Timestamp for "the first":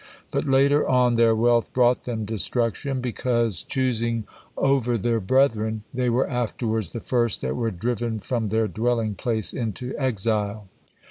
6.91-7.41